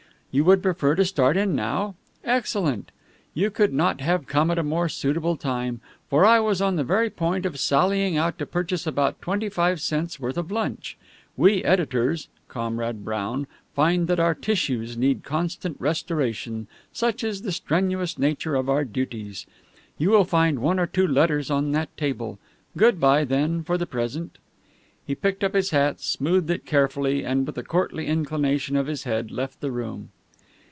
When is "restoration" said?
15.81-16.67